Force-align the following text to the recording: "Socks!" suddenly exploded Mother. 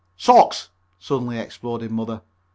"Socks!" 0.17 0.69
suddenly 0.97 1.37
exploded 1.37 1.91
Mother. 1.91 2.23